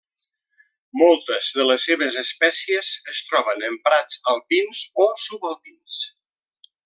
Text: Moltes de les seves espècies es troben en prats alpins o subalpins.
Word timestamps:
Moltes 0.99 1.49
de 1.57 1.65
les 1.71 1.85
seves 1.89 2.17
espècies 2.21 2.89
es 3.13 3.21
troben 3.27 3.67
en 3.69 3.77
prats 3.89 4.19
alpins 4.35 4.83
o 5.07 5.09
subalpins. 5.27 6.01